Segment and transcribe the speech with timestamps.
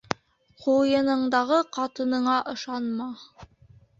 [0.63, 3.11] Ҡуйыныңдағы ҡатыныңа ышанма.